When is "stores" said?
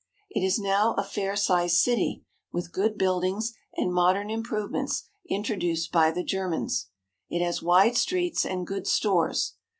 8.87-9.57